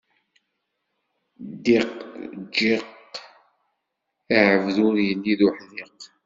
Ddiq, 1.51 1.91
jjiq, 2.53 3.13
lɛebd 4.29 4.75
ur 4.87 4.95
illi 5.09 5.33
d 5.39 5.41
uḥdiq. 5.47 5.99